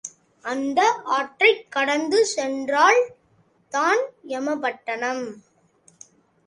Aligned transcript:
அந்த 0.45 1.01
ஆற்றைக் 1.05 1.71
கடந்து 1.71 2.25
சென்றால் 2.25 3.01
தான் 3.71 4.01
யமபட்டணம். 4.27 5.25